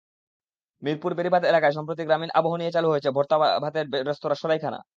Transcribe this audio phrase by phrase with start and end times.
[0.81, 4.79] মিরপুর বেড়িবাঁধ এলাকায় সম্প্রতি গ্রামীণ আবহ নিয়ে চালু হয়েছে ভর্তা-ভাতের রেস্তোরাঁ—সরাইখানা।